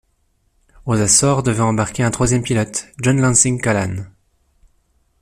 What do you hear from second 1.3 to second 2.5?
devait embarquer un troisième